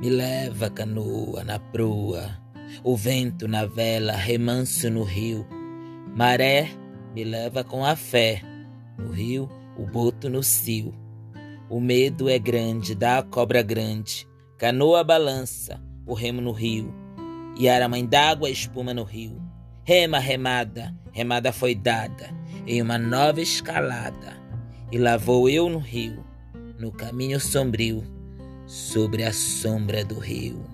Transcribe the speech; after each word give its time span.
Me 0.00 0.08
leva, 0.08 0.70
canoa, 0.70 1.44
na 1.44 1.58
proa, 1.58 2.40
o 2.82 2.96
vento 2.96 3.46
na 3.46 3.66
vela, 3.66 4.14
remanso 4.14 4.88
no 4.88 5.02
rio. 5.02 5.46
Maré 6.16 6.70
me 7.14 7.22
leva 7.22 7.62
com 7.62 7.84
a 7.84 7.94
fé, 7.94 8.40
no 8.96 9.12
rio, 9.12 9.46
o 9.76 9.84
boto 9.84 10.30
no 10.30 10.42
cio. 10.42 10.94
O 11.68 11.78
medo 11.78 12.30
é 12.30 12.38
grande, 12.38 12.94
dá 12.94 13.18
a 13.18 13.22
cobra 13.22 13.60
grande, 13.60 14.26
canoa 14.56 15.04
balança, 15.04 15.78
o 16.06 16.14
remo 16.14 16.40
no 16.40 16.52
rio. 16.52 16.94
E 17.58 17.68
a 17.68 17.86
mãe 17.86 18.06
d'água, 18.06 18.48
espuma 18.48 18.94
no 18.94 19.04
rio. 19.04 19.38
Rema, 19.84 20.18
remada, 20.18 20.96
remada 21.12 21.52
foi 21.52 21.74
dada 21.74 22.30
em 22.66 22.80
uma 22.80 22.96
nova 22.96 23.42
escalada. 23.42 24.34
E 24.90 24.96
lá 24.96 25.18
vou 25.18 25.46
eu 25.46 25.68
no 25.68 25.78
rio, 25.78 26.24
no 26.78 26.90
caminho 26.90 27.38
sombrio 27.38 28.18
sobre 28.70 29.24
a 29.24 29.32
sombra 29.32 30.04
do 30.04 30.20
rio. 30.20 30.64